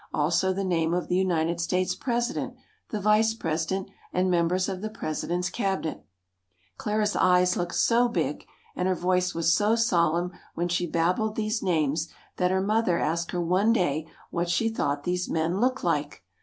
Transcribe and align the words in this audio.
Also 0.15 0.51
the 0.51 0.63
name 0.63 0.95
of 0.95 1.09
the 1.09 1.15
United 1.15 1.61
States' 1.61 1.93
president, 1.93 2.55
the 2.89 2.99
vice 2.99 3.35
president, 3.35 3.87
and 4.11 4.31
members 4.31 4.67
of 4.67 4.81
the 4.81 4.89
president's 4.89 5.51
cabinet. 5.51 6.03
Clara's 6.79 7.15
eyes 7.15 7.55
looked 7.55 7.75
so 7.75 8.09
big, 8.09 8.47
and 8.75 8.87
her 8.87 8.95
voice 8.95 9.35
was 9.35 9.53
so 9.53 9.75
solemn 9.75 10.31
when 10.55 10.67
she 10.67 10.87
babbled 10.87 11.35
these 11.35 11.61
names 11.61 12.09
that 12.37 12.49
her 12.49 12.61
mother 12.61 12.97
asked 12.97 13.29
her 13.29 13.39
one 13.45 13.71
day 13.71 14.07
what 14.31 14.49
she 14.49 14.69
thought 14.69 15.03
these 15.03 15.29
men 15.29 15.59
looked 15.61 15.83
like. 15.83 16.23